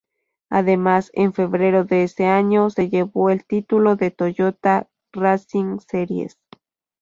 [0.49, 6.39] Además, en febrero de ese año, se llevó el título de Toyota Racing Series.